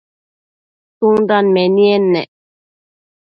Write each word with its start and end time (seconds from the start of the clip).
tsundan 0.97 1.45
menied 1.55 2.03
ne? 2.13 2.21